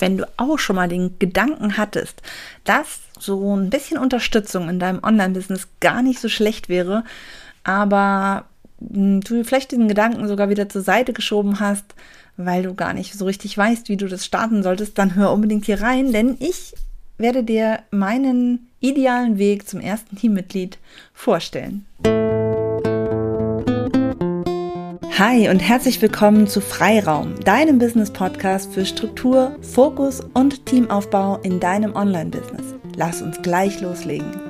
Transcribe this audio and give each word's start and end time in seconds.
wenn 0.00 0.18
du 0.18 0.28
auch 0.36 0.58
schon 0.58 0.76
mal 0.76 0.88
den 0.88 1.18
Gedanken 1.18 1.76
hattest, 1.76 2.22
dass 2.64 3.00
so 3.18 3.56
ein 3.56 3.70
bisschen 3.70 3.98
Unterstützung 3.98 4.68
in 4.68 4.78
deinem 4.78 5.02
Online-Business 5.02 5.68
gar 5.80 6.02
nicht 6.02 6.20
so 6.20 6.28
schlecht 6.28 6.68
wäre, 6.68 7.04
aber 7.64 8.44
hm, 8.80 9.20
du 9.20 9.44
vielleicht 9.44 9.72
diesen 9.72 9.88
Gedanken 9.88 10.26
sogar 10.28 10.48
wieder 10.48 10.68
zur 10.68 10.82
Seite 10.82 11.12
geschoben 11.12 11.60
hast, 11.60 11.94
weil 12.36 12.62
du 12.62 12.74
gar 12.74 12.94
nicht 12.94 13.14
so 13.14 13.26
richtig 13.26 13.56
weißt, 13.56 13.88
wie 13.88 13.96
du 13.96 14.08
das 14.08 14.24
starten 14.24 14.62
solltest, 14.62 14.98
dann 14.98 15.14
hör 15.14 15.32
unbedingt 15.32 15.66
hier 15.66 15.82
rein, 15.82 16.12
denn 16.12 16.36
ich 16.40 16.74
werde 17.18 17.44
dir 17.44 17.80
meinen 17.90 18.68
idealen 18.80 19.38
Weg 19.38 19.68
zum 19.68 19.80
ersten 19.80 20.16
Teammitglied 20.16 20.78
vorstellen. 21.12 21.84
Hi 25.20 25.50
und 25.50 25.58
herzlich 25.58 26.00
willkommen 26.00 26.46
zu 26.46 26.62
Freiraum, 26.62 27.38
deinem 27.40 27.78
Business-Podcast 27.78 28.72
für 28.72 28.86
Struktur, 28.86 29.54
Fokus 29.60 30.22
und 30.32 30.64
Teamaufbau 30.64 31.36
in 31.42 31.60
deinem 31.60 31.94
Online-Business. 31.94 32.64
Lass 32.96 33.20
uns 33.20 33.42
gleich 33.42 33.82
loslegen. 33.82 34.49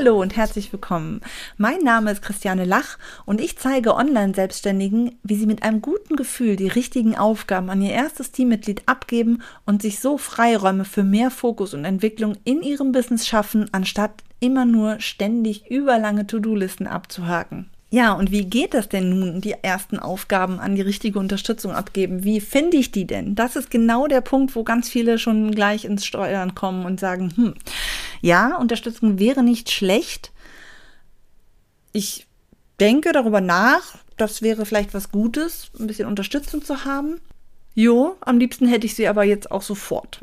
Hallo 0.00 0.22
und 0.22 0.36
herzlich 0.36 0.72
willkommen. 0.72 1.22
Mein 1.56 1.80
Name 1.80 2.12
ist 2.12 2.22
Christiane 2.22 2.64
Lach 2.64 2.98
und 3.26 3.40
ich 3.40 3.58
zeige 3.58 3.96
Online-Selbstständigen, 3.96 5.18
wie 5.24 5.34
sie 5.34 5.46
mit 5.46 5.64
einem 5.64 5.82
guten 5.82 6.14
Gefühl 6.14 6.54
die 6.54 6.68
richtigen 6.68 7.18
Aufgaben 7.18 7.68
an 7.68 7.82
ihr 7.82 7.90
erstes 7.90 8.30
Teammitglied 8.30 8.82
abgeben 8.86 9.42
und 9.66 9.82
sich 9.82 9.98
so 9.98 10.16
Freiräume 10.16 10.84
für 10.84 11.02
mehr 11.02 11.32
Fokus 11.32 11.74
und 11.74 11.84
Entwicklung 11.84 12.36
in 12.44 12.62
ihrem 12.62 12.92
Business 12.92 13.26
schaffen, 13.26 13.70
anstatt 13.72 14.22
immer 14.38 14.64
nur 14.64 15.00
ständig 15.00 15.68
überlange 15.68 16.28
To-Do-Listen 16.28 16.86
abzuhaken. 16.86 17.68
Ja, 17.90 18.12
und 18.12 18.30
wie 18.30 18.44
geht 18.44 18.74
das 18.74 18.90
denn 18.90 19.08
nun, 19.08 19.40
die 19.40 19.54
ersten 19.62 19.98
Aufgaben 19.98 20.60
an 20.60 20.74
die 20.74 20.82
richtige 20.82 21.18
Unterstützung 21.18 21.72
abgeben? 21.72 22.22
Wie 22.22 22.40
finde 22.40 22.76
ich 22.76 22.92
die 22.92 23.06
denn? 23.06 23.34
Das 23.34 23.56
ist 23.56 23.70
genau 23.70 24.06
der 24.06 24.20
Punkt, 24.20 24.54
wo 24.54 24.62
ganz 24.62 24.90
viele 24.90 25.18
schon 25.18 25.52
gleich 25.52 25.86
ins 25.86 26.04
Steuern 26.04 26.54
kommen 26.54 26.84
und 26.84 27.00
sagen, 27.00 27.32
hm, 27.34 27.54
ja, 28.20 28.56
Unterstützung 28.56 29.18
wäre 29.18 29.42
nicht 29.42 29.70
schlecht. 29.70 30.32
Ich 31.92 32.26
denke 32.78 33.12
darüber 33.12 33.40
nach, 33.40 33.96
das 34.18 34.42
wäre 34.42 34.66
vielleicht 34.66 34.92
was 34.92 35.10
Gutes, 35.10 35.70
ein 35.78 35.86
bisschen 35.86 36.08
Unterstützung 36.08 36.62
zu 36.62 36.84
haben. 36.84 37.20
Jo, 37.74 38.16
am 38.20 38.38
liebsten 38.38 38.66
hätte 38.66 38.86
ich 38.86 38.96
sie 38.96 39.08
aber 39.08 39.24
jetzt 39.24 39.50
auch 39.50 39.62
sofort. 39.62 40.20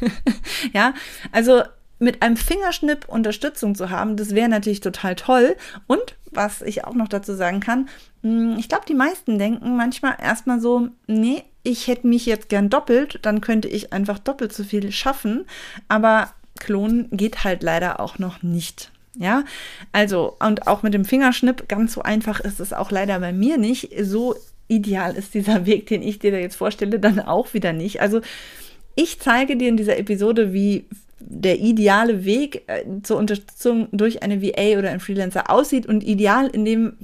ja, 0.72 0.94
also 1.32 1.62
mit 1.98 2.22
einem 2.22 2.36
Fingerschnipp 2.36 3.08
Unterstützung 3.08 3.74
zu 3.74 3.90
haben, 3.90 4.16
das 4.16 4.34
wäre 4.34 4.48
natürlich 4.48 4.80
total 4.80 5.14
toll. 5.14 5.56
Und 5.86 6.16
was 6.30 6.62
ich 6.62 6.84
auch 6.84 6.94
noch 6.94 7.08
dazu 7.08 7.34
sagen 7.34 7.60
kann, 7.60 7.88
hm, 8.22 8.56
ich 8.58 8.68
glaube, 8.68 8.84
die 8.88 8.94
meisten 8.94 9.38
denken 9.38 9.76
manchmal 9.76 10.16
erstmal 10.20 10.60
so, 10.60 10.88
nee, 11.06 11.42
ich 11.62 11.88
hätte 11.88 12.06
mich 12.06 12.26
jetzt 12.26 12.48
gern 12.48 12.70
doppelt, 12.70 13.18
dann 13.22 13.40
könnte 13.40 13.68
ich 13.68 13.92
einfach 13.92 14.18
doppelt 14.18 14.52
so 14.52 14.62
viel 14.62 14.92
schaffen. 14.92 15.46
Aber 15.88 16.30
klonen 16.58 17.08
geht 17.10 17.44
halt 17.44 17.62
leider 17.62 18.00
auch 18.00 18.18
noch 18.18 18.42
nicht. 18.42 18.90
Ja, 19.18 19.44
also, 19.92 20.36
und 20.40 20.66
auch 20.66 20.82
mit 20.82 20.92
dem 20.92 21.06
Fingerschnipp, 21.06 21.68
ganz 21.68 21.94
so 21.94 22.02
einfach 22.02 22.40
ist 22.40 22.60
es 22.60 22.74
auch 22.74 22.90
leider 22.90 23.18
bei 23.18 23.32
mir 23.32 23.56
nicht. 23.56 23.90
So 24.02 24.34
ideal 24.68 25.16
ist 25.16 25.32
dieser 25.32 25.66
Weg, 25.66 25.86
den 25.86 26.02
ich 26.02 26.18
dir 26.18 26.32
da 26.32 26.36
jetzt 26.36 26.56
vorstelle, 26.56 26.98
dann 27.00 27.20
auch 27.20 27.54
wieder 27.54 27.72
nicht. 27.72 28.00
Also, 28.00 28.20
ich 28.94 29.20
zeige 29.20 29.56
dir 29.56 29.68
in 29.68 29.76
dieser 29.76 29.98
Episode, 29.98 30.52
wie 30.52 30.84
der 31.18 31.58
ideale 31.58 32.24
Weg 32.24 32.64
äh, 32.66 32.84
zur 33.02 33.16
Unterstützung 33.16 33.88
durch 33.92 34.22
eine 34.22 34.42
VA 34.42 34.78
oder 34.78 34.90
ein 34.90 35.00
Freelancer 35.00 35.50
aussieht 35.50 35.86
und 35.86 36.04
ideal 36.04 36.48
in 36.48 36.64
dem 36.64 36.96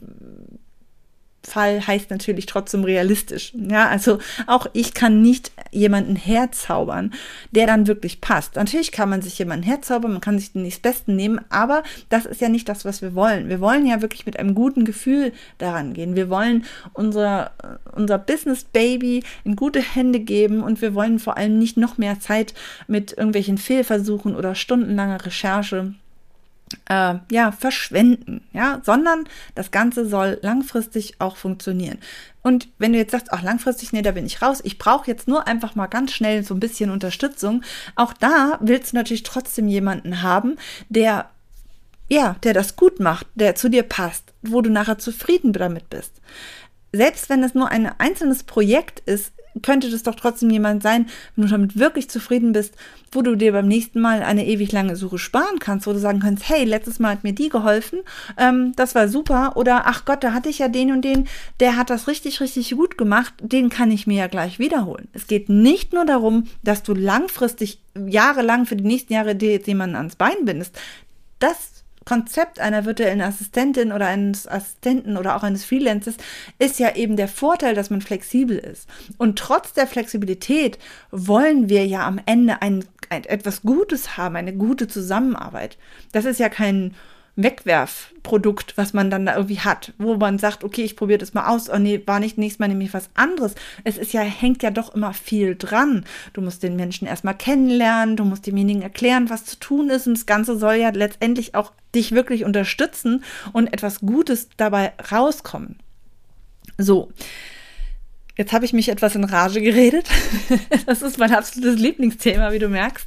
Fall 1.44 1.86
heißt 1.86 2.10
natürlich 2.10 2.46
trotzdem 2.46 2.84
realistisch. 2.84 3.52
Ja, 3.54 3.88
also 3.88 4.18
auch 4.46 4.66
ich 4.72 4.94
kann 4.94 5.22
nicht 5.22 5.50
jemanden 5.72 6.14
herzaubern, 6.14 7.12
der 7.50 7.66
dann 7.66 7.86
wirklich 7.86 8.20
passt. 8.20 8.56
Natürlich 8.56 8.92
kann 8.92 9.08
man 9.08 9.22
sich 9.22 9.38
jemanden 9.38 9.64
herzaubern, 9.64 10.12
man 10.12 10.20
kann 10.20 10.38
sich 10.38 10.52
den 10.52 10.62
nächstbesten 10.62 11.16
nehmen, 11.16 11.40
aber 11.48 11.82
das 12.08 12.26
ist 12.26 12.40
ja 12.40 12.48
nicht 12.48 12.68
das, 12.68 12.84
was 12.84 13.02
wir 13.02 13.14
wollen. 13.14 13.48
Wir 13.48 13.60
wollen 13.60 13.86
ja 13.86 14.02
wirklich 14.02 14.24
mit 14.24 14.38
einem 14.38 14.54
guten 14.54 14.84
Gefühl 14.84 15.32
daran 15.58 15.94
gehen. 15.94 16.14
Wir 16.14 16.30
wollen 16.30 16.64
unser, 16.92 17.50
unser 17.92 18.18
Business 18.18 18.64
Baby 18.64 19.24
in 19.44 19.56
gute 19.56 19.80
Hände 19.80 20.20
geben 20.20 20.62
und 20.62 20.80
wir 20.80 20.94
wollen 20.94 21.18
vor 21.18 21.36
allem 21.36 21.58
nicht 21.58 21.76
noch 21.76 21.98
mehr 21.98 22.20
Zeit 22.20 22.54
mit 22.86 23.12
irgendwelchen 23.12 23.58
Fehlversuchen 23.58 24.36
oder 24.36 24.54
stundenlanger 24.54 25.26
Recherche 25.26 25.94
äh, 26.88 27.14
ja, 27.30 27.52
verschwenden, 27.52 28.46
ja, 28.52 28.80
sondern 28.84 29.28
das 29.54 29.70
Ganze 29.70 30.06
soll 30.06 30.38
langfristig 30.42 31.20
auch 31.20 31.36
funktionieren. 31.36 31.98
Und 32.42 32.68
wenn 32.78 32.92
du 32.92 32.98
jetzt 32.98 33.12
sagst, 33.12 33.32
ach, 33.32 33.42
langfristig, 33.42 33.92
nee, 33.92 34.02
da 34.02 34.10
bin 34.12 34.26
ich 34.26 34.42
raus, 34.42 34.60
ich 34.64 34.78
brauche 34.78 35.06
jetzt 35.06 35.28
nur 35.28 35.46
einfach 35.46 35.74
mal 35.74 35.86
ganz 35.86 36.12
schnell 36.12 36.44
so 36.44 36.54
ein 36.54 36.60
bisschen 36.60 36.90
Unterstützung, 36.90 37.62
auch 37.94 38.12
da 38.12 38.58
willst 38.60 38.92
du 38.92 38.96
natürlich 38.96 39.22
trotzdem 39.22 39.68
jemanden 39.68 40.22
haben, 40.22 40.56
der, 40.88 41.30
ja, 42.08 42.36
der 42.42 42.52
das 42.52 42.76
gut 42.76 43.00
macht, 43.00 43.26
der 43.34 43.54
zu 43.54 43.68
dir 43.68 43.84
passt, 43.84 44.32
wo 44.42 44.60
du 44.60 44.70
nachher 44.70 44.98
zufrieden 44.98 45.52
damit 45.52 45.88
bist. 45.88 46.20
Selbst 46.92 47.30
wenn 47.30 47.42
es 47.42 47.54
nur 47.54 47.68
ein 47.68 47.86
einzelnes 47.98 48.42
Projekt 48.42 49.00
ist, 49.00 49.32
könnte 49.60 49.90
das 49.90 50.02
doch 50.02 50.14
trotzdem 50.14 50.50
jemand 50.50 50.82
sein, 50.82 51.06
wenn 51.36 51.44
du 51.44 51.50
damit 51.50 51.78
wirklich 51.78 52.08
zufrieden 52.08 52.52
bist, 52.52 52.74
wo 53.10 53.20
du 53.22 53.36
dir 53.36 53.52
beim 53.52 53.68
nächsten 53.68 54.00
Mal 54.00 54.22
eine 54.22 54.46
ewig 54.46 54.72
lange 54.72 54.96
Suche 54.96 55.18
sparen 55.18 55.58
kannst, 55.58 55.86
wo 55.86 55.92
du 55.92 55.98
sagen 55.98 56.20
kannst, 56.20 56.48
hey, 56.48 56.64
letztes 56.64 56.98
Mal 56.98 57.12
hat 57.12 57.24
mir 57.24 57.34
die 57.34 57.50
geholfen, 57.50 58.00
ähm, 58.38 58.72
das 58.76 58.94
war 58.94 59.08
super, 59.08 59.56
oder 59.56 59.86
ach 59.86 60.04
Gott, 60.04 60.24
da 60.24 60.32
hatte 60.32 60.48
ich 60.48 60.60
ja 60.60 60.68
den 60.68 60.92
und 60.92 61.02
den, 61.02 61.28
der 61.60 61.76
hat 61.76 61.90
das 61.90 62.08
richtig, 62.08 62.40
richtig 62.40 62.70
gut 62.70 62.96
gemacht, 62.96 63.34
den 63.40 63.68
kann 63.68 63.90
ich 63.90 64.06
mir 64.06 64.18
ja 64.18 64.26
gleich 64.28 64.58
wiederholen. 64.58 65.08
Es 65.12 65.26
geht 65.26 65.48
nicht 65.48 65.92
nur 65.92 66.06
darum, 66.06 66.44
dass 66.62 66.82
du 66.82 66.94
langfristig, 66.94 67.80
jahrelang 67.94 68.64
für 68.64 68.76
die 68.76 68.84
nächsten 68.84 69.12
Jahre 69.12 69.34
dir 69.36 69.52
jetzt 69.52 69.66
jemanden 69.66 69.96
ans 69.96 70.16
Bein 70.16 70.44
bindest. 70.44 70.78
Das 71.38 71.81
Konzept 72.04 72.60
einer 72.60 72.84
virtuellen 72.84 73.20
Assistentin 73.20 73.92
oder 73.92 74.06
eines 74.06 74.46
Assistenten 74.46 75.16
oder 75.16 75.36
auch 75.36 75.42
eines 75.42 75.64
Freelancers 75.64 76.16
ist 76.58 76.78
ja 76.78 76.94
eben 76.94 77.16
der 77.16 77.28
Vorteil, 77.28 77.74
dass 77.74 77.90
man 77.90 78.00
flexibel 78.00 78.58
ist. 78.58 78.88
Und 79.18 79.38
trotz 79.38 79.72
der 79.72 79.86
Flexibilität 79.86 80.78
wollen 81.10 81.68
wir 81.68 81.86
ja 81.86 82.06
am 82.06 82.20
Ende 82.26 82.62
ein, 82.62 82.84
ein 83.08 83.24
etwas 83.24 83.62
Gutes 83.62 84.16
haben, 84.16 84.36
eine 84.36 84.52
gute 84.52 84.88
Zusammenarbeit. 84.88 85.78
Das 86.12 86.24
ist 86.24 86.40
ja 86.40 86.48
kein 86.48 86.94
Wegwerfprodukt, 87.34 88.76
was 88.76 88.92
man 88.92 89.10
dann 89.10 89.24
da 89.24 89.36
irgendwie 89.36 89.60
hat, 89.60 89.94
wo 89.96 90.16
man 90.16 90.38
sagt, 90.38 90.64
okay, 90.64 90.82
ich 90.82 90.96
probiere 90.96 91.18
das 91.18 91.32
mal 91.32 91.48
aus, 91.48 91.70
oh 91.70 91.78
nee, 91.78 92.02
war 92.04 92.20
nicht 92.20 92.36
nächstes 92.36 92.58
Mal 92.58 92.68
nämlich 92.68 92.92
was 92.92 93.08
anderes. 93.14 93.54
Es 93.84 93.96
ist 93.96 94.12
ja, 94.12 94.20
hängt 94.20 94.62
ja 94.62 94.70
doch 94.70 94.94
immer 94.94 95.14
viel 95.14 95.56
dran. 95.56 96.04
Du 96.34 96.42
musst 96.42 96.62
den 96.62 96.76
Menschen 96.76 97.08
erstmal 97.08 97.36
kennenlernen, 97.36 98.16
du 98.16 98.24
musst 98.24 98.46
demjenigen 98.46 98.82
erklären, 98.82 99.30
was 99.30 99.46
zu 99.46 99.58
tun 99.58 99.88
ist 99.88 100.06
und 100.06 100.14
das 100.14 100.26
Ganze 100.26 100.58
soll 100.58 100.74
ja 100.74 100.90
letztendlich 100.90 101.54
auch 101.54 101.72
dich 101.94 102.12
wirklich 102.12 102.44
unterstützen 102.44 103.24
und 103.52 103.72
etwas 103.72 104.00
Gutes 104.00 104.48
dabei 104.56 104.92
rauskommen. 105.10 105.76
So. 106.76 107.12
Jetzt 108.36 108.52
habe 108.52 108.64
ich 108.64 108.72
mich 108.72 108.88
etwas 108.88 109.14
in 109.14 109.24
Rage 109.24 109.60
geredet. 109.60 110.08
Das 110.86 111.02
ist 111.02 111.18
mein 111.18 111.32
absolutes 111.32 111.78
Lieblingsthema, 111.78 112.52
wie 112.52 112.58
du 112.58 112.68
merkst. 112.68 113.06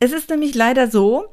Es 0.00 0.12
ist 0.12 0.30
nämlich 0.30 0.54
leider 0.54 0.90
so, 0.90 1.26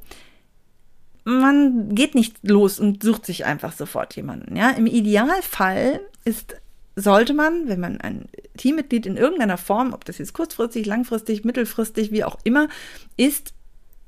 man 1.27 1.93
geht 1.93 2.15
nicht 2.15 2.37
los 2.41 2.79
und 2.79 3.03
sucht 3.03 3.25
sich 3.25 3.43
einfach 3.43 3.73
sofort 3.73 4.15
jemanden. 4.15 4.55
Ja? 4.55 4.69
Im 4.69 4.87
Idealfall 4.87 5.99
ist, 6.23 6.55
sollte 6.95 7.33
man, 7.33 7.67
wenn 7.67 7.81
man 7.81 7.99
ein 7.99 8.29
Teammitglied 8.55 9.05
in 9.05 9.17
irgendeiner 9.17 9.57
Form, 9.57 9.93
ob 9.93 10.05
das 10.05 10.19
jetzt 10.19 10.33
kurzfristig, 10.33 10.85
langfristig, 10.85 11.43
mittelfristig, 11.43 12.11
wie 12.11 12.23
auch 12.23 12.37
immer, 12.45 12.69
ist, 13.17 13.53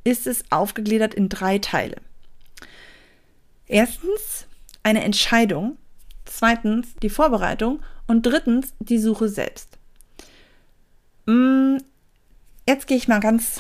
ist 0.06 0.28
es 0.28 0.46
aufgegliedert 0.50 1.14
in 1.14 1.28
drei 1.28 1.60
Teile. 1.60 1.98
Erstens 3.68 4.48
eine 4.84 5.04
Entscheidung, 5.04 5.78
zweitens 6.24 6.88
die 7.02 7.10
Vorbereitung 7.10 7.82
und 8.08 8.26
drittens 8.26 8.74
die 8.80 8.98
Suche 8.98 9.28
selbst. 9.28 9.78
Mm, 11.26 11.80
jetzt 12.66 12.88
gehe 12.88 12.98
ich 12.98 13.10
mal 13.10 13.20
ganz 13.20 13.60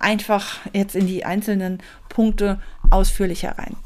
einfach 0.00 0.58
jetzt 0.72 0.96
in 0.96 1.06
die 1.06 1.24
einzelnen 1.24 1.80
Punkte 2.08 2.60
ausführlicher 2.90 3.58
rein. 3.58 3.76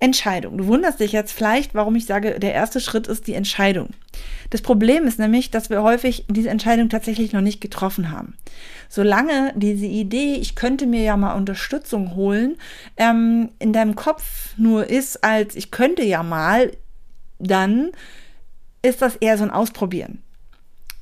Entscheidung. 0.00 0.58
Du 0.58 0.66
wunderst 0.66 1.00
dich 1.00 1.10
jetzt 1.10 1.32
vielleicht, 1.32 1.74
warum 1.74 1.96
ich 1.96 2.06
sage, 2.06 2.38
der 2.38 2.54
erste 2.54 2.80
Schritt 2.80 3.08
ist 3.08 3.26
die 3.26 3.34
Entscheidung. 3.34 3.90
Das 4.50 4.62
Problem 4.62 5.06
ist 5.08 5.18
nämlich, 5.18 5.50
dass 5.50 5.70
wir 5.70 5.82
häufig 5.82 6.24
diese 6.28 6.50
Entscheidung 6.50 6.88
tatsächlich 6.88 7.32
noch 7.32 7.40
nicht 7.40 7.60
getroffen 7.60 8.12
haben. 8.12 8.36
Solange 8.88 9.52
diese 9.56 9.86
Idee, 9.86 10.34
ich 10.34 10.54
könnte 10.54 10.86
mir 10.86 11.02
ja 11.02 11.16
mal 11.16 11.34
Unterstützung 11.34 12.14
holen, 12.14 12.56
ähm, 12.96 13.50
in 13.58 13.72
deinem 13.72 13.96
Kopf 13.96 14.54
nur 14.56 14.88
ist, 14.88 15.24
als 15.24 15.56
ich 15.56 15.72
könnte 15.72 16.04
ja 16.04 16.22
mal, 16.22 16.70
dann 17.40 17.90
ist 18.82 19.02
das 19.02 19.16
eher 19.16 19.36
so 19.36 19.44
ein 19.44 19.50
Ausprobieren. 19.50 20.22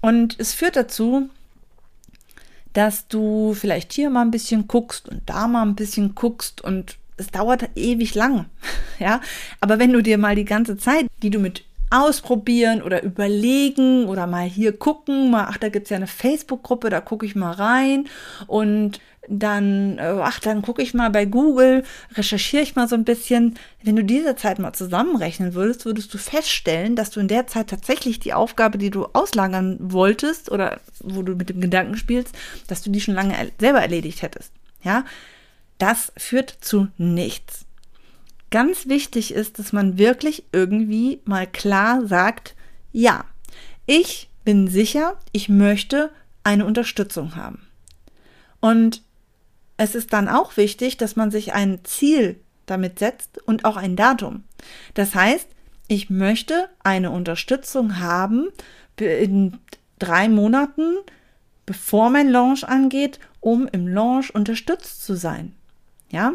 Und 0.00 0.38
es 0.40 0.54
führt 0.54 0.76
dazu, 0.76 1.28
dass 2.72 3.08
du 3.08 3.54
vielleicht 3.54 3.92
hier 3.92 4.10
mal 4.10 4.22
ein 4.22 4.30
bisschen 4.30 4.68
guckst 4.68 5.08
und 5.08 5.22
da 5.26 5.46
mal 5.46 5.62
ein 5.62 5.76
bisschen 5.76 6.14
guckst 6.14 6.62
und 6.62 6.96
es 7.16 7.28
dauert 7.28 7.70
ewig 7.74 8.14
lang, 8.14 8.46
ja. 8.98 9.20
Aber 9.60 9.78
wenn 9.78 9.92
du 9.92 10.02
dir 10.02 10.18
mal 10.18 10.36
die 10.36 10.44
ganze 10.44 10.76
Zeit, 10.76 11.06
die 11.22 11.30
du 11.30 11.38
mit 11.38 11.64
ausprobieren 11.90 12.82
oder 12.82 13.02
überlegen 13.02 14.06
oder 14.06 14.26
mal 14.26 14.48
hier 14.48 14.76
gucken, 14.76 15.30
mal, 15.30 15.46
ach, 15.48 15.58
da 15.58 15.68
gibt 15.68 15.84
es 15.84 15.90
ja 15.90 15.96
eine 15.96 16.08
Facebook-Gruppe, 16.08 16.90
da 16.90 17.00
gucke 17.00 17.26
ich 17.26 17.36
mal 17.36 17.52
rein 17.52 18.08
und 18.48 19.00
dann, 19.28 19.98
äh, 19.98 20.18
ach, 20.22 20.38
dann 20.40 20.62
gucke 20.62 20.82
ich 20.82 20.94
mal 20.94 21.10
bei 21.10 21.24
Google, 21.24 21.84
recherchiere 22.14 22.62
ich 22.62 22.76
mal 22.76 22.88
so 22.88 22.94
ein 22.94 23.04
bisschen. 23.04 23.58
Wenn 23.82 23.96
du 23.96 24.04
diese 24.04 24.36
Zeit 24.36 24.58
mal 24.58 24.72
zusammenrechnen 24.72 25.54
würdest, 25.54 25.84
würdest 25.84 26.12
du 26.14 26.18
feststellen, 26.18 26.96
dass 26.96 27.10
du 27.10 27.20
in 27.20 27.28
der 27.28 27.46
Zeit 27.46 27.68
tatsächlich 27.68 28.20
die 28.20 28.34
Aufgabe, 28.34 28.78
die 28.78 28.90
du 28.90 29.06
auslagern 29.12 29.78
wolltest 29.80 30.50
oder 30.50 30.80
wo 31.00 31.22
du 31.22 31.34
mit 31.34 31.48
dem 31.48 31.60
Gedanken 31.60 31.96
spielst, 31.96 32.34
dass 32.68 32.82
du 32.82 32.90
die 32.90 33.00
schon 33.00 33.14
lange 33.14 33.34
selber 33.58 33.80
erledigt 33.80 34.22
hättest. 34.22 34.52
Ja, 34.82 35.04
das 35.78 36.12
führt 36.16 36.56
zu 36.60 36.88
nichts. 36.96 37.66
Ganz 38.50 38.86
wichtig 38.86 39.34
ist, 39.34 39.58
dass 39.58 39.72
man 39.72 39.98
wirklich 39.98 40.44
irgendwie 40.52 41.20
mal 41.24 41.46
klar 41.46 42.06
sagt, 42.06 42.54
ja, 42.92 43.24
ich 43.86 44.30
bin 44.44 44.68
sicher, 44.68 45.18
ich 45.32 45.48
möchte 45.48 46.10
eine 46.44 46.64
Unterstützung 46.64 47.34
haben. 47.34 47.66
Und 48.60 49.02
es 49.76 49.94
ist 49.94 50.12
dann 50.12 50.28
auch 50.28 50.56
wichtig, 50.56 50.96
dass 50.96 51.16
man 51.16 51.30
sich 51.30 51.52
ein 51.52 51.84
Ziel 51.84 52.40
damit 52.66 52.98
setzt 52.98 53.42
und 53.46 53.64
auch 53.64 53.76
ein 53.76 53.96
Datum. 53.96 54.44
Das 54.94 55.14
heißt, 55.14 55.48
ich 55.88 56.10
möchte 56.10 56.68
eine 56.82 57.10
Unterstützung 57.10 57.98
haben 57.98 58.48
in 58.98 59.58
drei 59.98 60.28
Monaten, 60.28 60.96
bevor 61.64 62.10
mein 62.10 62.28
Launch 62.28 62.64
angeht, 62.64 63.20
um 63.40 63.68
im 63.68 63.86
Launch 63.86 64.34
unterstützt 64.34 65.04
zu 65.04 65.16
sein. 65.16 65.54
Ja? 66.10 66.34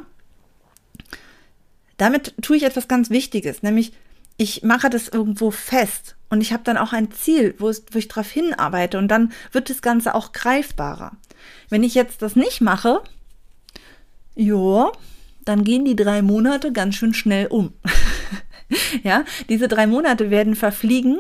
Damit 1.98 2.34
tue 2.42 2.58
ich 2.58 2.64
etwas 2.64 2.88
ganz 2.88 3.10
Wichtiges, 3.10 3.64
nämlich 3.64 3.94
ich 4.38 4.64
mache 4.64 4.90
das 4.90 5.08
irgendwo 5.08 5.52
fest 5.52 6.16
und 6.30 6.42
ich 6.42 6.52
habe 6.52 6.64
dann 6.64 6.78
auch 6.78 6.94
ein 6.94 7.12
Ziel, 7.12 7.54
wo, 7.60 7.70
ich 7.70 8.08
darauf 8.08 8.32
hinarbeite 8.32 8.98
und 8.98 9.10
dann 9.10 9.32
wird 9.52 9.70
das 9.70 9.82
Ganze 9.82 10.16
auch 10.16 10.32
greifbarer. 10.32 11.12
Wenn 11.70 11.84
ich 11.84 11.94
jetzt 11.94 12.22
das 12.22 12.36
nicht 12.36 12.62
mache, 12.62 13.02
ja, 14.36 14.92
dann 15.46 15.64
gehen 15.64 15.86
die 15.86 15.96
drei 15.96 16.22
Monate 16.22 16.72
ganz 16.72 16.96
schön 16.96 17.14
schnell 17.14 17.48
um. 17.48 17.74
ja, 19.04 19.26
diese 19.50 19.68
drei 19.68 19.88
Monate 19.88 20.30
werden 20.30 20.56
verfliegen. 20.56 21.20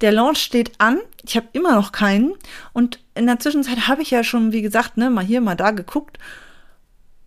Der 0.00 0.12
Launch 0.12 0.38
steht 0.38 0.72
an. 0.78 0.98
Ich 1.24 1.36
habe 1.36 1.48
immer 1.52 1.74
noch 1.74 1.92
keinen. 1.92 2.34
Und 2.72 2.98
in 3.14 3.26
der 3.26 3.38
Zwischenzeit 3.38 3.86
habe 3.86 4.02
ich 4.02 4.10
ja 4.10 4.24
schon, 4.24 4.52
wie 4.52 4.62
gesagt, 4.62 4.96
ne, 4.96 5.10
mal 5.10 5.24
hier, 5.24 5.40
mal 5.40 5.54
da 5.54 5.70
geguckt. 5.70 6.18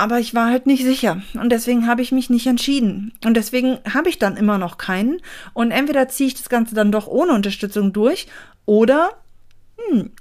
Aber 0.03 0.19
ich 0.19 0.35
war 0.35 0.49
halt 0.49 0.67
nicht 0.67 0.83
sicher. 0.83 1.21
Und 1.33 1.49
deswegen 1.49 1.87
habe 1.87 2.01
ich 2.01 2.11
mich 2.11 2.29
nicht 2.29 2.45
entschieden. 2.45 3.13
Und 3.23 3.37
deswegen 3.37 3.79
habe 3.93 4.09
ich 4.09 4.19
dann 4.19 4.35
immer 4.35 4.57
noch 4.57 4.77
keinen. 4.77 5.21
Und 5.53 5.71
entweder 5.71 6.09
ziehe 6.09 6.27
ich 6.27 6.33
das 6.33 6.49
Ganze 6.49 6.75
dann 6.75 6.91
doch 6.91 7.07
ohne 7.07 7.31
Unterstützung 7.31 7.93
durch. 7.93 8.27
Oder, 8.65 9.11
hm, 9.77 10.11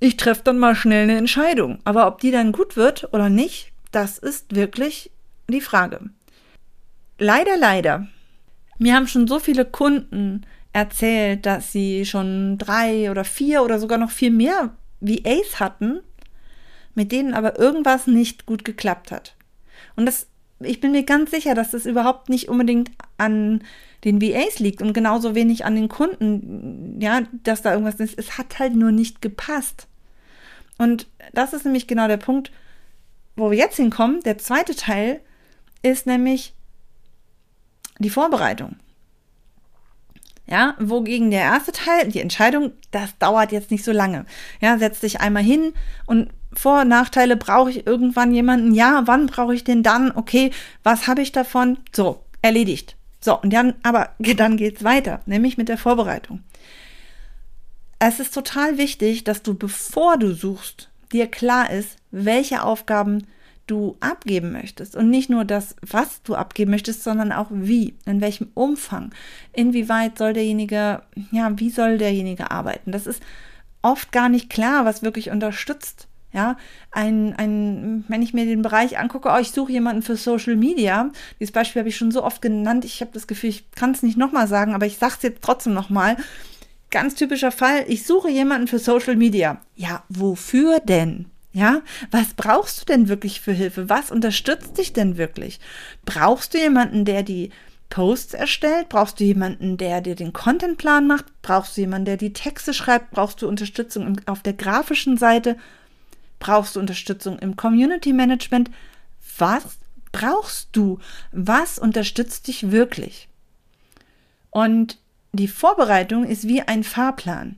ich 0.00 0.16
treffe 0.16 0.44
dann 0.44 0.58
mal 0.58 0.74
schnell 0.74 1.02
eine 1.02 1.18
Entscheidung. 1.18 1.78
Aber 1.84 2.06
ob 2.06 2.22
die 2.22 2.30
dann 2.30 2.52
gut 2.52 2.74
wird 2.74 3.12
oder 3.12 3.28
nicht, 3.28 3.70
das 3.92 4.16
ist 4.16 4.56
wirklich 4.56 5.10
die 5.46 5.60
Frage. 5.60 6.00
Leider, 7.18 7.58
leider. 7.58 8.06
Mir 8.78 8.94
haben 8.94 9.08
schon 9.08 9.28
so 9.28 9.38
viele 9.40 9.66
Kunden 9.66 10.46
erzählt, 10.72 11.44
dass 11.44 11.70
sie 11.70 12.06
schon 12.06 12.56
drei 12.56 13.10
oder 13.10 13.24
vier 13.24 13.62
oder 13.62 13.78
sogar 13.78 13.98
noch 13.98 14.10
viel 14.10 14.30
mehr 14.30 14.74
VAs 15.02 15.60
hatten, 15.60 16.00
mit 16.96 17.12
denen 17.12 17.34
aber 17.34 17.58
irgendwas 17.58 18.08
nicht 18.08 18.46
gut 18.46 18.64
geklappt 18.64 19.12
hat. 19.12 19.36
Und 19.94 20.06
das, 20.06 20.26
ich 20.58 20.80
bin 20.80 20.92
mir 20.92 21.04
ganz 21.04 21.30
sicher, 21.30 21.54
dass 21.54 21.70
das 21.70 21.86
überhaupt 21.86 22.28
nicht 22.28 22.48
unbedingt 22.48 22.90
an 23.18 23.62
den 24.04 24.20
VAs 24.20 24.58
liegt 24.58 24.82
und 24.82 24.92
genauso 24.92 25.34
wenig 25.34 25.64
an 25.64 25.76
den 25.76 25.88
Kunden, 25.88 27.00
ja, 27.00 27.22
dass 27.44 27.62
da 27.62 27.72
irgendwas 27.72 28.00
ist. 28.00 28.18
Es 28.18 28.38
hat 28.38 28.58
halt 28.58 28.74
nur 28.74 28.92
nicht 28.92 29.22
gepasst. 29.22 29.86
Und 30.78 31.06
das 31.32 31.52
ist 31.52 31.64
nämlich 31.64 31.86
genau 31.86 32.08
der 32.08 32.16
Punkt, 32.16 32.50
wo 33.36 33.50
wir 33.50 33.58
jetzt 33.58 33.76
hinkommen, 33.76 34.20
der 34.22 34.38
zweite 34.38 34.74
Teil, 34.74 35.20
ist 35.82 36.06
nämlich 36.06 36.54
die 37.98 38.10
Vorbereitung. 38.10 38.76
Ja, 40.46 40.76
wogegen 40.78 41.30
der 41.30 41.40
erste 41.40 41.72
Teil, 41.72 42.08
die 42.08 42.20
Entscheidung, 42.20 42.72
das 42.92 43.18
dauert 43.18 43.50
jetzt 43.52 43.70
nicht 43.70 43.84
so 43.84 43.92
lange. 43.92 44.26
Ja, 44.60 44.78
setz 44.78 45.00
dich 45.00 45.20
einmal 45.20 45.42
hin 45.42 45.72
und 46.06 46.30
Vor- 46.56 46.82
und 46.82 46.88
Nachteile, 46.88 47.36
brauche 47.36 47.70
ich 47.70 47.86
irgendwann 47.86 48.32
jemanden? 48.32 48.74
Ja, 48.74 49.02
wann 49.04 49.26
brauche 49.26 49.54
ich 49.54 49.64
den 49.64 49.82
dann? 49.82 50.10
Okay, 50.10 50.50
was 50.82 51.06
habe 51.06 51.22
ich 51.22 51.32
davon? 51.32 51.78
So, 51.94 52.22
erledigt. 52.42 52.96
So, 53.20 53.40
und 53.40 53.52
dann, 53.52 53.74
aber 53.82 54.10
dann 54.18 54.56
geht's 54.56 54.84
weiter, 54.84 55.20
nämlich 55.26 55.58
mit 55.58 55.68
der 55.68 55.78
Vorbereitung. 55.78 56.40
Es 57.98 58.20
ist 58.20 58.34
total 58.34 58.78
wichtig, 58.78 59.24
dass 59.24 59.42
du, 59.42 59.54
bevor 59.54 60.18
du 60.18 60.34
suchst, 60.34 60.90
dir 61.12 61.26
klar 61.26 61.70
ist, 61.70 61.96
welche 62.10 62.62
Aufgaben 62.62 63.26
du 63.66 63.96
abgeben 64.00 64.52
möchtest. 64.52 64.94
Und 64.96 65.10
nicht 65.10 65.28
nur 65.28 65.44
das, 65.44 65.76
was 65.82 66.22
du 66.22 66.34
abgeben 66.34 66.70
möchtest, 66.70 67.02
sondern 67.02 67.32
auch 67.32 67.48
wie, 67.50 67.94
in 68.04 68.20
welchem 68.20 68.48
Umfang, 68.54 69.12
inwieweit 69.52 70.18
soll 70.18 70.32
derjenige, 70.32 71.02
ja, 71.32 71.58
wie 71.58 71.70
soll 71.70 71.98
derjenige 71.98 72.50
arbeiten. 72.50 72.92
Das 72.92 73.06
ist 73.06 73.22
oft 73.82 74.12
gar 74.12 74.28
nicht 74.28 74.50
klar, 74.50 74.84
was 74.84 75.02
wirklich 75.02 75.30
unterstützt. 75.30 76.05
Ja, 76.32 76.56
ein, 76.90 77.34
ein, 77.36 78.04
wenn 78.08 78.20
ich 78.20 78.34
mir 78.34 78.44
den 78.44 78.60
Bereich 78.60 78.98
angucke, 78.98 79.30
oh, 79.32 79.38
ich 79.40 79.52
suche 79.52 79.72
jemanden 79.72 80.02
für 80.02 80.16
Social 80.16 80.56
Media. 80.56 81.10
Dieses 81.40 81.52
Beispiel 81.52 81.80
habe 81.80 81.88
ich 81.88 81.96
schon 81.96 82.10
so 82.10 82.22
oft 82.22 82.42
genannt. 82.42 82.84
Ich 82.84 83.00
habe 83.00 83.12
das 83.14 83.26
Gefühl, 83.26 83.50
ich 83.50 83.70
kann 83.70 83.92
es 83.92 84.02
nicht 84.02 84.18
nochmal 84.18 84.46
sagen, 84.46 84.74
aber 84.74 84.86
ich 84.86 84.98
sage 84.98 85.14
es 85.16 85.22
jetzt 85.22 85.42
trotzdem 85.42 85.72
nochmal. 85.72 86.16
Ganz 86.90 87.14
typischer 87.14 87.52
Fall, 87.52 87.84
ich 87.88 88.04
suche 88.06 88.30
jemanden 88.30 88.68
für 88.68 88.78
Social 88.78 89.16
Media. 89.16 89.60
Ja, 89.74 90.04
wofür 90.08 90.80
denn? 90.80 91.26
Ja, 91.52 91.80
was 92.10 92.34
brauchst 92.34 92.82
du 92.82 92.84
denn 92.84 93.08
wirklich 93.08 93.40
für 93.40 93.52
Hilfe? 93.52 93.88
Was 93.88 94.10
unterstützt 94.10 94.76
dich 94.76 94.92
denn 94.92 95.16
wirklich? 95.16 95.58
Brauchst 96.04 96.52
du 96.52 96.58
jemanden, 96.58 97.06
der 97.06 97.22
die 97.22 97.50
Posts 97.88 98.34
erstellt? 98.34 98.90
Brauchst 98.90 99.20
du 99.20 99.24
jemanden, 99.24 99.78
der 99.78 100.02
dir 100.02 100.16
den 100.16 100.34
Contentplan 100.34 101.06
macht? 101.06 101.24
Brauchst 101.40 101.76
du 101.76 101.80
jemanden, 101.80 102.04
der 102.04 102.16
die 102.18 102.34
Texte 102.34 102.74
schreibt? 102.74 103.12
Brauchst 103.12 103.40
du 103.40 103.48
Unterstützung 103.48 104.20
auf 104.26 104.42
der 104.42 104.52
grafischen 104.52 105.16
Seite? 105.16 105.56
Brauchst 106.46 106.76
du 106.76 106.80
Unterstützung 106.80 107.40
im 107.40 107.56
Community 107.56 108.12
Management? 108.12 108.70
Was 109.36 109.78
brauchst 110.12 110.68
du? 110.70 111.00
Was 111.32 111.76
unterstützt 111.76 112.46
dich 112.46 112.70
wirklich? 112.70 113.28
Und 114.50 114.98
die 115.32 115.48
Vorbereitung 115.48 116.22
ist 116.22 116.46
wie 116.46 116.62
ein 116.62 116.84
Fahrplan. 116.84 117.56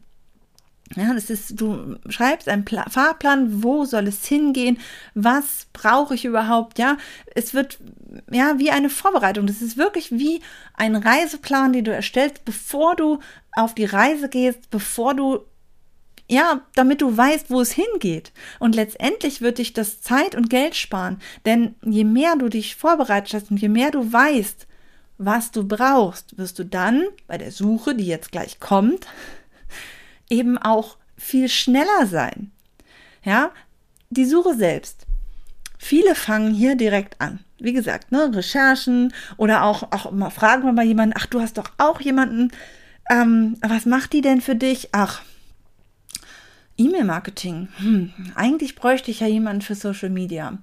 Ja, 0.97 1.13
das 1.13 1.29
ist, 1.29 1.61
du 1.61 1.97
schreibst 2.09 2.49
einen 2.49 2.65
Pla 2.65 2.89
Fahrplan, 2.89 3.63
wo 3.63 3.85
soll 3.85 4.07
es 4.07 4.25
hingehen, 4.25 4.79
was 5.15 5.67
brauche 5.75 6.15
ich 6.15 6.25
überhaupt, 6.25 6.79
ja. 6.79 6.97
Es 7.35 7.53
wird, 7.53 7.79
ja, 8.31 8.59
wie 8.59 8.71
eine 8.71 8.89
Vorbereitung. 8.89 9.47
Das 9.47 9.61
ist 9.61 9.77
wirklich 9.77 10.13
wie 10.13 10.41
ein 10.73 10.97
Reiseplan, 10.97 11.75
den 11.75 11.85
du 11.85 11.93
erstellst, 11.93 12.47
bevor 12.47 12.97
du 12.97 13.19
auf 13.53 13.75
die 13.75 13.85
Reise 13.85 14.31
gehst, 14.31 14.71
bevor 14.71 15.13
du, 15.13 15.41
ja, 16.29 16.61
damit 16.75 17.01
du 17.01 17.17
weißt, 17.17 17.51
wo 17.51 17.61
es 17.61 17.73
hingeht. 17.73 18.33
Und 18.59 18.75
letztendlich 18.75 19.41
wird 19.41 19.59
dich 19.59 19.73
das 19.73 20.03
Zeit 20.03 20.35
und 20.35 20.51
Geld 20.51 20.77
sparen. 20.77 21.21
Denn 21.47 21.75
je 21.83 22.05
mehr 22.05 22.37
du 22.37 22.49
dich 22.49 22.77
vorbereitest 22.77 23.51
und 23.51 23.57
je 23.57 23.71
mehr 23.71 23.91
du 23.91 24.13
weißt, 24.13 24.67
was 25.17 25.51
du 25.51 25.67
brauchst, 25.67 26.37
wirst 26.37 26.59
du 26.59 26.65
dann 26.65 27.05
bei 27.27 27.39
der 27.39 27.51
Suche, 27.51 27.95
die 27.95 28.07
jetzt 28.07 28.31
gleich 28.31 28.61
kommt, 28.61 29.07
eben 30.31 30.59
auch 30.59 30.99
viel 31.17 31.49
schneller 31.49 32.07
sein. 32.07 32.53
Ja, 33.25 33.51
die 34.11 34.27
Suche 34.27 34.55
selbst. 34.55 35.07
Viele 35.79 36.15
fangen 36.15 36.53
hier 36.53 36.77
direkt 36.77 37.21
an. 37.21 37.41
Wie 37.59 37.73
gesagt, 37.73 38.13
ne, 38.13 38.31
Recherchen 38.35 39.13
oder 39.37 39.65
auch, 39.65 39.91
auch 39.93 40.13
mal 40.13 40.31
fragen 40.31 40.65
wir 40.65 40.73
mal 40.73 40.85
jemanden, 40.85 41.15
ach, 41.19 41.27
du 41.27 41.41
hast 41.41 41.59
doch 41.59 41.71
auch 41.79 42.01
jemanden, 42.01 42.53
ähm, 43.11 43.57
was 43.61 43.87
macht 43.87 44.13
die 44.13 44.21
denn 44.21 44.41
für 44.41 44.55
dich? 44.55 44.91
Ach, 44.93 45.23
E-Mail-Marketing. 46.79 47.69
Hm, 47.79 48.13
eigentlich 48.35 48.75
bräuchte 48.75 49.11
ich 49.11 49.21
ja 49.21 49.27
jemanden 49.27 49.63
für 49.63 49.75
Social 49.75 50.11
Media. 50.11 50.59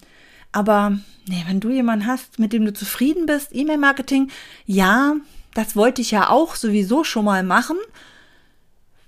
Aber 0.51 0.97
nee, 1.27 1.43
wenn 1.47 1.59
du 1.59 1.69
jemanden 1.69 2.07
hast, 2.07 2.39
mit 2.39 2.53
dem 2.53 2.65
du 2.65 2.73
zufrieden 2.73 3.25
bist, 3.25 3.49
E-Mail-Marketing, 3.51 4.31
ja, 4.65 5.15
das 5.53 5.75
wollte 5.75 6.01
ich 6.01 6.11
ja 6.11 6.29
auch 6.29 6.55
sowieso 6.55 7.03
schon 7.03 7.25
mal 7.25 7.43
machen 7.43 7.77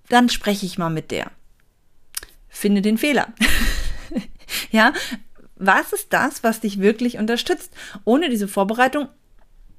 dann 0.09 0.29
spreche 0.29 0.65
ich 0.65 0.77
mal 0.77 0.89
mit 0.89 1.11
der. 1.11 1.31
Finde 2.49 2.81
den 2.81 2.97
Fehler. 2.97 3.33
ja, 4.71 4.93
was 5.55 5.93
ist 5.93 6.13
das, 6.13 6.43
was 6.43 6.61
dich 6.61 6.79
wirklich 6.79 7.17
unterstützt? 7.17 7.73
Ohne 8.05 8.29
diese 8.29 8.47
Vorbereitung, 8.47 9.09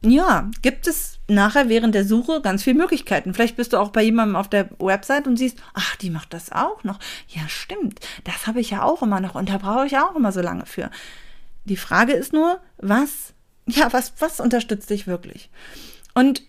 ja, 0.02 0.49
gibt 0.62 0.87
es 0.87 1.19
nachher 1.26 1.69
während 1.69 1.95
der 1.95 2.05
Suche 2.05 2.40
ganz 2.40 2.62
viele 2.62 2.78
Möglichkeiten. 2.78 3.35
Vielleicht 3.35 3.57
bist 3.57 3.73
du 3.73 3.78
auch 3.78 3.90
bei 3.90 4.02
jemandem 4.02 4.37
auf 4.37 4.49
der 4.49 4.71
Website 4.78 5.26
und 5.26 5.37
siehst, 5.37 5.59
ach, 5.75 5.97
die 5.97 6.11
macht 6.11 6.33
das 6.33 6.52
auch 6.52 6.85
noch. 6.85 6.99
Ja, 7.28 7.49
stimmt. 7.49 8.00
Das 8.25 8.47
habe 8.47 8.61
ich 8.61 8.71
ja 8.71 8.83
auch 8.83 9.02
immer 9.02 9.21
noch 9.21 9.35
und 9.35 9.49
da 9.49 9.59
brauche 9.59 9.87
ich 9.87 9.99
auch 9.99 10.14
immer 10.14 10.33
so 10.33 10.40
lange 10.40 10.67
für. 10.67 10.90
Die 11.64 11.76
Frage 11.76 12.12
ist 12.12 12.33
nur, 12.33 12.61
was, 12.78 13.35
ja, 13.67 13.93
was, 13.93 14.12
was 14.21 14.40
unterstützt 14.40 14.90
dich 14.90 15.07
wirklich? 15.07 15.50
Und 16.14 16.43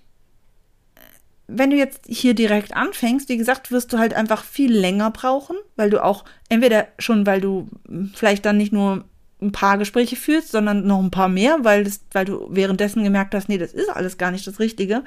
wenn 1.48 1.72
du 1.72 1.76
jetzt 1.76 2.02
hier 2.08 2.36
direkt 2.36 2.76
anfängst, 2.76 3.28
wie 3.28 3.38
gesagt, 3.38 3.72
wirst 3.72 3.92
du 3.92 3.98
halt 3.98 4.14
einfach 4.14 4.44
viel 4.44 4.72
länger 4.72 5.10
brauchen, 5.10 5.56
weil 5.76 5.90
du 5.90 6.04
auch 6.04 6.24
entweder 6.48 6.88
schon, 7.00 7.26
weil 7.26 7.42
du 7.42 7.68
vielleicht 8.14 8.46
dann 8.46 8.58
nicht 8.58 8.72
nur 8.72 9.06
ein 9.42 9.52
paar 9.52 9.78
Gespräche 9.78 10.16
führst, 10.16 10.52
sondern 10.52 10.86
noch 10.86 11.00
ein 11.00 11.12
paar 11.12 11.30
mehr, 11.30 11.60
weil, 11.64 11.84
das, 11.84 12.02
weil 12.12 12.26
du 12.26 12.48
währenddessen 12.50 13.04
gemerkt 13.04 13.34
hast, 13.34 13.50
nee, 13.50 13.58
das 13.58 13.74
ist 13.74 13.90
alles 13.90 14.18
gar 14.18 14.32
nicht 14.32 14.46
das 14.46 14.60
Richtige. 14.60 15.04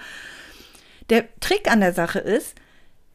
Der 1.11 1.25
Trick 1.41 1.71
an 1.71 1.81
der 1.81 1.93
Sache 1.93 2.19
ist, 2.19 2.55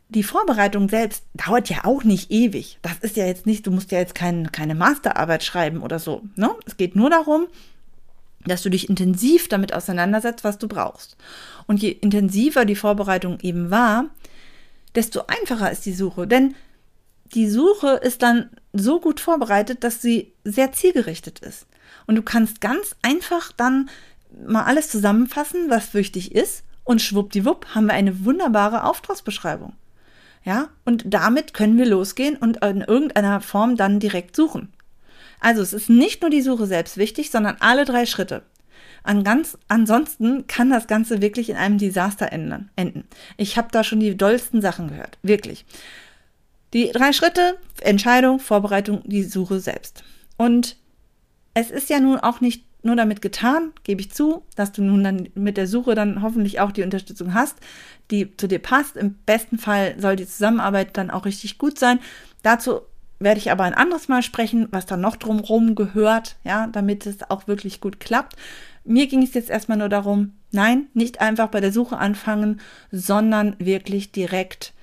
die 0.10 0.24
Vorbereitung 0.24 0.88
selbst 0.88 1.26
dauert 1.34 1.70
ja 1.70 1.84
auch 1.84 2.04
nicht 2.04 2.32
ewig. 2.32 2.80
Das 2.82 3.00
ist 3.00 3.18
ja 3.18 3.26
jetzt 3.26 3.46
nicht, 3.46 3.68
du 3.68 3.72
musst 3.72 3.92
ja 3.92 4.00
jetzt 4.00 4.16
kein, 4.16 4.52
keine 4.52 4.76
Masterarbeit 4.76 5.44
schreiben 5.44 5.82
oder 5.82 6.00
so. 6.00 6.22
Ne? 6.36 6.52
Es 6.66 6.78
geht 6.78 6.96
nur 6.96 7.10
darum, 7.10 7.48
dass 8.46 8.62
du 8.62 8.70
dich 8.70 8.90
intensiv 8.90 9.50
damit 9.50 9.74
auseinandersetzt, 9.74 10.44
was 10.44 10.58
du 10.58 10.68
brauchst. 10.68 11.18
Und 11.66 11.82
je 11.82 11.90
intensiver 11.90 12.64
die 12.64 12.76
Vorbereitung 12.76 13.40
eben 13.42 13.70
war, 13.70 14.06
desto 14.96 15.24
einfacher 15.28 15.72
ist 15.72 15.86
die 15.86 15.94
Suche. 15.94 16.28
Denn 16.28 16.56
die 17.34 17.50
Suche 17.50 18.00
ist 18.04 18.22
dann 18.22 18.50
so 18.74 19.00
gut 19.00 19.20
vorbereitet, 19.20 19.84
dass 19.84 20.02
sie 20.02 20.34
sehr 20.44 20.72
zielgerichtet 20.72 21.40
ist. 21.40 21.68
Und 22.06 22.16
du 22.16 22.22
kannst 22.22 22.62
ganz 22.62 22.96
einfach 23.02 23.52
dann 23.52 23.90
mal 24.46 24.64
alles 24.64 24.90
zusammenfassen, 24.90 25.70
was 25.70 25.94
wichtig 25.94 26.34
ist. 26.34 26.64
Und 26.84 27.02
schwuppdiwupp 27.02 27.76
haben 27.76 27.88
wir 27.88 27.94
eine 27.94 28.26
wunderbare 28.26 28.84
Auftragsbeschreibung. 28.84 29.74
Ja, 30.44 30.70
und 30.86 31.04
damit 31.06 31.54
können 31.54 31.78
wir 31.78 31.86
losgehen 31.86 32.38
und 32.38 32.64
in 32.64 32.82
irgendeiner 32.82 33.42
Form 33.42 33.76
dann 33.76 34.00
direkt 34.00 34.36
suchen. 34.36 34.72
Also 35.40 35.62
es 35.62 35.74
ist 35.74 35.90
nicht 35.90 36.22
nur 36.22 36.30
die 36.30 36.42
Suche 36.42 36.66
selbst 36.66 36.98
wichtig, 36.98 37.30
sondern 37.30 37.58
alle 37.60 37.84
drei 37.84 38.06
Schritte. 38.06 38.44
An 39.04 39.24
ganz, 39.24 39.58
ansonsten 39.68 40.48
kann 40.48 40.70
das 40.70 40.88
Ganze 40.88 41.22
wirklich 41.22 41.50
in 41.50 41.56
einem 41.56 41.78
Desaster 41.78 42.32
enden. 42.32 43.04
Ich 43.38 43.58
habe 43.58 43.70
da 43.72 43.84
schon 43.84 44.00
die 44.00 44.18
dollsten 44.18 44.62
Sachen 44.62 44.90
gehört. 44.90 45.18
Wirklich. 45.22 45.66
Die 46.74 46.92
drei 46.92 47.14
Schritte, 47.14 47.58
Entscheidung, 47.82 48.40
Vorbereitung, 48.40 49.02
die 49.06 49.24
Suche 49.24 49.60
selbst. 49.60 50.04
Und 50.38 50.78
es 51.54 51.72
ist 51.72 51.90
ja 51.90 52.00
nun 52.00 52.20
auch 52.20 52.42
nicht 52.42 52.66
nur 52.84 52.96
damit 52.96 53.22
getan, 53.22 53.74
gebe 53.84 54.02
ich 54.02 54.12
zu, 54.12 54.44
dass 54.56 54.72
du 54.72 54.84
nun 54.84 55.04
dann 55.04 55.30
mit 55.36 55.58
der 55.58 55.68
Suche 55.68 55.96
dann 55.96 56.22
hoffentlich 56.22 56.60
auch 56.60 56.72
die 56.72 56.84
Unterstützung 56.84 57.34
hast, 57.34 57.58
die 58.12 58.36
zu 58.38 58.48
dir 58.48 58.60
passt. 58.60 58.96
Im 58.96 59.16
besten 59.26 59.58
Fall 59.58 59.96
soll 60.00 60.16
die 60.16 60.28
Zusammenarbeit 60.28 60.96
dann 60.98 61.10
auch 61.10 61.26
richtig 61.26 61.58
gut 61.58 61.80
sein. 61.80 62.00
Dazu 62.44 62.82
werde 63.20 63.40
ich 63.40 63.52
aber 63.52 63.64
ein 63.64 63.74
anderes 63.74 64.08
Mal 64.08 64.22
sprechen, 64.22 64.68
was 64.72 64.86
da 64.86 64.96
noch 64.96 65.16
drumherum 65.16 65.76
gehört, 65.76 66.36
ja, 66.44 66.68
damit 66.68 67.06
es 67.06 67.30
auch 67.30 67.48
wirklich 67.48 67.82
gut 67.82 68.00
klappt. 68.00 68.36
Mir 68.84 69.08
ging 69.08 69.24
es 69.24 69.34
jetzt 69.34 69.50
erstmal 69.50 69.78
nur 69.78 69.90
darum, 69.90 70.34
nein, 70.52 70.88
nicht 70.94 71.20
einfach 71.20 71.48
bei 71.48 71.60
der 71.60 71.74
Suche 71.74 71.98
anfangen, 71.98 72.62
sondern 72.92 73.56
wirklich 73.60 74.12
direkt, 74.12 74.74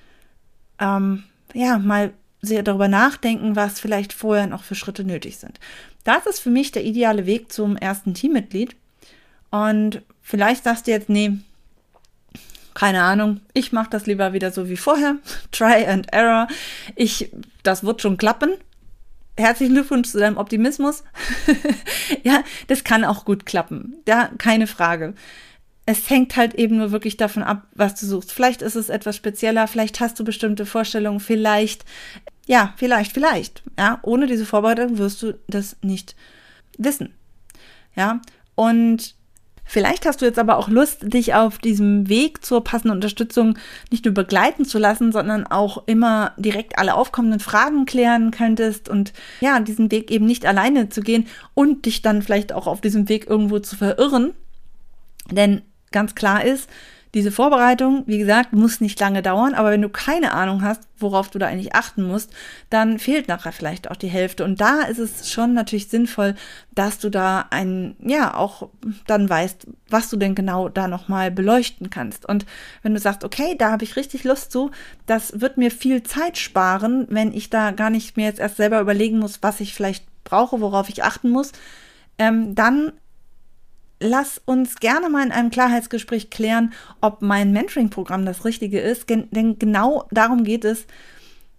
ähm, 0.79 1.23
ja, 1.55 1.79
mal 1.79 2.13
sehr 2.41 2.63
darüber 2.63 2.87
nachdenken, 2.87 3.55
was 3.55 3.79
vielleicht 3.79 4.13
vorher 4.13 4.47
noch 4.47 4.63
für 4.63 4.75
Schritte 4.75 5.03
nötig 5.03 5.37
sind. 5.37 5.59
Das 6.03 6.25
ist 6.27 6.39
für 6.39 6.51
mich 6.51 6.71
der 6.71 6.83
ideale 6.83 7.25
Weg 7.25 7.51
zum 7.51 7.77
ersten 7.77 8.13
Teammitglied. 8.13 8.75
Und 9.49 10.01
vielleicht 10.21 10.63
sagst 10.63 10.85
du 10.85 10.91
jetzt, 10.91 11.09
nee, 11.09 11.39
keine 12.73 13.03
Ahnung, 13.03 13.39
ich 13.53 13.71
mache 13.71 13.89
das 13.89 14.05
lieber 14.05 14.33
wieder 14.33 14.51
so 14.51 14.69
wie 14.69 14.77
vorher. 14.77 15.15
Try 15.51 15.85
and 15.87 16.11
error. 16.13 16.47
Ich, 16.95 17.31
das 17.63 17.83
wird 17.83 18.01
schon 18.01 18.17
klappen. 18.17 18.51
Herzlichen 19.37 19.73
Glückwunsch 19.73 20.09
zu 20.09 20.19
deinem 20.19 20.37
Optimismus. 20.37 21.03
ja, 22.23 22.43
das 22.67 22.83
kann 22.83 23.03
auch 23.03 23.25
gut 23.25 23.45
klappen. 23.45 23.95
Ja, 24.07 24.29
keine 24.37 24.67
Frage. 24.67 25.13
Es 25.85 26.09
hängt 26.09 26.35
halt 26.35 26.55
eben 26.55 26.77
nur 26.77 26.91
wirklich 26.91 27.15
davon 27.15 27.43
ab, 27.43 27.67
was 27.73 27.93
du 27.95 28.07
suchst. 28.07 28.31
Vielleicht 28.31 28.61
ist 28.61 28.75
es 28.75 28.89
etwas 28.89 29.15
spezieller, 29.15 29.67
vielleicht 29.67 29.99
hast 29.99 30.19
du 30.19 30.23
bestimmte 30.23 30.65
Vorstellungen, 30.65 31.19
vielleicht 31.19 31.85
ja, 32.47 32.73
vielleicht, 32.77 33.11
vielleicht. 33.11 33.63
Ja, 33.77 33.99
ohne 34.03 34.27
diese 34.27 34.45
Vorbereitung 34.45 34.97
wirst 34.97 35.21
du 35.21 35.37
das 35.47 35.77
nicht 35.81 36.15
wissen. 36.77 37.13
Ja, 37.95 38.21
und 38.55 39.15
vielleicht 39.63 40.05
hast 40.05 40.21
du 40.21 40.25
jetzt 40.25 40.37
aber 40.37 40.57
auch 40.57 40.69
Lust, 40.69 41.11
dich 41.13 41.33
auf 41.33 41.57
diesem 41.57 42.07
Weg 42.07 42.45
zur 42.45 42.63
passenden 42.63 42.95
Unterstützung 42.95 43.57
nicht 43.89 44.05
nur 44.05 44.13
begleiten 44.13 44.65
zu 44.65 44.77
lassen, 44.77 45.11
sondern 45.11 45.47
auch 45.47 45.87
immer 45.87 46.33
direkt 46.37 46.77
alle 46.77 46.93
aufkommenden 46.93 47.39
Fragen 47.39 47.85
klären 47.85 48.31
könntest 48.31 48.89
und 48.89 49.13
ja, 49.41 49.59
diesen 49.59 49.89
Weg 49.91 50.11
eben 50.11 50.25
nicht 50.25 50.45
alleine 50.45 50.89
zu 50.89 51.01
gehen 51.01 51.27
und 51.55 51.85
dich 51.85 52.01
dann 52.01 52.21
vielleicht 52.21 52.53
auch 52.53 52.67
auf 52.67 52.81
diesem 52.81 53.09
Weg 53.09 53.27
irgendwo 53.27 53.59
zu 53.59 53.75
verirren. 53.75 54.33
Denn 55.31 55.63
ganz 55.95 56.13
klar 56.13 56.45
ist, 56.45 56.69
diese 57.15 57.31
Vorbereitung, 57.31 58.03
wie 58.07 58.17
gesagt, 58.17 58.51
muss 58.51 58.81
nicht 58.81 58.99
lange 58.99 59.21
dauern, 59.21 59.53
aber 59.53 59.71
wenn 59.71 59.81
du 59.81 59.87
keine 59.87 60.33
Ahnung 60.33 60.63
hast, 60.63 60.81
worauf 60.99 61.29
du 61.29 61.39
da 61.39 61.47
eigentlich 61.47 61.73
achten 61.73 62.03
musst, 62.03 62.29
dann 62.69 62.99
fehlt 62.99 63.29
nachher 63.29 63.53
vielleicht 63.53 63.89
auch 63.89 63.95
die 63.95 64.09
Hälfte. 64.09 64.43
Und 64.43 64.59
da 64.59 64.81
ist 64.81 64.97
es 64.97 65.31
schon 65.31 65.53
natürlich 65.53 65.87
sinnvoll, 65.87 66.35
dass 66.73 66.99
du 66.99 67.09
da 67.09 67.45
ein, 67.51 67.95
ja, 67.99 68.35
auch 68.35 68.67
dann 69.07 69.29
weißt, 69.29 69.65
was 69.89 70.09
du 70.09 70.17
denn 70.17 70.35
genau 70.35 70.67
da 70.67 70.89
nochmal 70.89 71.31
beleuchten 71.31 71.89
kannst. 71.89 72.27
Und 72.27 72.45
wenn 72.81 72.93
du 72.93 72.99
sagst, 72.99 73.23
okay, 73.23 73.55
da 73.57 73.71
habe 73.71 73.85
ich 73.85 73.95
richtig 73.95 74.25
Lust 74.25 74.51
zu, 74.51 74.71
das 75.05 75.39
wird 75.39 75.55
mir 75.55 75.71
viel 75.71 76.03
Zeit 76.03 76.37
sparen, 76.37 77.07
wenn 77.09 77.31
ich 77.33 77.49
da 77.49 77.71
gar 77.71 77.91
nicht 77.91 78.17
mehr 78.17 78.27
jetzt 78.27 78.41
erst 78.41 78.57
selber 78.57 78.81
überlegen 78.81 79.19
muss, 79.19 79.41
was 79.41 79.61
ich 79.61 79.73
vielleicht 79.73 80.03
brauche, 80.25 80.59
worauf 80.59 80.89
ich 80.89 81.05
achten 81.05 81.29
muss, 81.29 81.53
ähm, 82.17 82.55
dann 82.55 82.91
lass 83.99 84.41
uns 84.45 84.75
gerne 84.75 85.09
mal 85.09 85.25
in 85.25 85.31
einem 85.31 85.51
Klarheitsgespräch 85.51 86.29
klären, 86.29 86.73
ob 87.01 87.21
mein 87.21 87.51
Mentoring-Programm 87.51 88.25
das 88.25 88.45
Richtige 88.45 88.79
ist. 88.79 89.09
Denn 89.09 89.59
genau 89.59 90.07
darum 90.11 90.43
geht 90.43 90.65
es, 90.65 90.85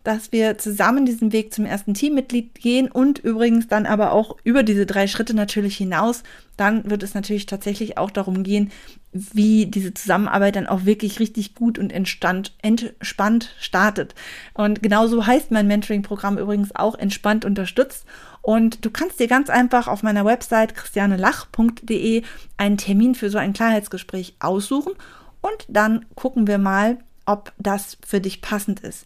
dass 0.06 0.30
wir 0.30 0.56
zusammen 0.56 1.04
diesen 1.04 1.32
Weg 1.32 1.52
zum 1.52 1.66
ersten 1.66 1.92
Teammitglied 1.92 2.54
gehen 2.54 2.88
und 2.88 3.18
übrigens 3.18 3.66
dann 3.66 3.86
aber 3.86 4.12
auch 4.12 4.36
über 4.44 4.62
diese 4.62 4.86
drei 4.86 5.08
Schritte 5.08 5.34
natürlich 5.34 5.76
hinaus. 5.76 6.22
Dann 6.56 6.88
wird 6.88 7.02
es 7.02 7.14
natürlich 7.14 7.46
tatsächlich 7.46 7.98
auch 7.98 8.12
darum 8.12 8.44
gehen, 8.44 8.70
wie 9.12 9.66
diese 9.66 9.94
Zusammenarbeit 9.94 10.54
dann 10.54 10.68
auch 10.68 10.84
wirklich 10.84 11.18
richtig 11.18 11.56
gut 11.56 11.76
und 11.76 11.92
entstand, 11.92 12.54
entspannt 12.62 13.56
startet. 13.58 14.14
Und 14.54 14.80
genauso 14.80 15.26
heißt 15.26 15.50
mein 15.50 15.66
Mentoring-Programm 15.66 16.38
übrigens 16.38 16.74
auch 16.76 16.94
entspannt 16.96 17.44
unterstützt. 17.44 18.06
Und 18.46 18.84
du 18.84 18.92
kannst 18.92 19.18
dir 19.18 19.26
ganz 19.26 19.50
einfach 19.50 19.88
auf 19.88 20.04
meiner 20.04 20.24
Website 20.24 20.76
christianelach.de 20.76 22.22
einen 22.56 22.78
Termin 22.78 23.16
für 23.16 23.28
so 23.28 23.38
ein 23.38 23.52
Klarheitsgespräch 23.52 24.36
aussuchen 24.38 24.92
und 25.40 25.66
dann 25.66 26.06
gucken 26.14 26.46
wir 26.46 26.58
mal, 26.58 26.98
ob 27.24 27.52
das 27.58 27.98
für 28.06 28.20
dich 28.20 28.42
passend 28.42 28.78
ist. 28.84 29.04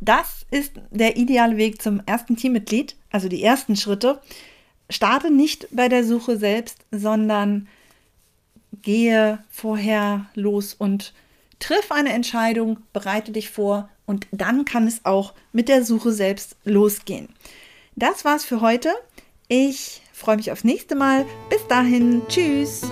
Das 0.00 0.46
ist 0.52 0.74
der 0.92 1.16
ideale 1.16 1.56
Weg 1.56 1.82
zum 1.82 2.00
ersten 2.06 2.36
Teammitglied, 2.36 2.94
also 3.10 3.28
die 3.28 3.42
ersten 3.42 3.74
Schritte. 3.74 4.20
Starte 4.88 5.32
nicht 5.32 5.66
bei 5.72 5.88
der 5.88 6.04
Suche 6.04 6.36
selbst, 6.36 6.78
sondern 6.92 7.66
gehe 8.82 9.42
vorher 9.50 10.26
los 10.34 10.72
und 10.72 11.14
triff 11.58 11.90
eine 11.90 12.12
Entscheidung, 12.12 12.78
bereite 12.92 13.32
dich 13.32 13.50
vor 13.50 13.88
und 14.06 14.28
dann 14.30 14.64
kann 14.64 14.86
es 14.86 15.04
auch 15.04 15.34
mit 15.50 15.68
der 15.68 15.84
Suche 15.84 16.12
selbst 16.12 16.54
losgehen. 16.62 17.28
Das 17.98 18.24
war's 18.24 18.44
für 18.44 18.60
heute. 18.60 18.94
Ich 19.48 20.02
freue 20.12 20.36
mich 20.36 20.52
aufs 20.52 20.62
nächste 20.62 20.94
Mal. 20.94 21.26
Bis 21.50 21.66
dahin, 21.66 22.22
tschüss. 22.28 22.82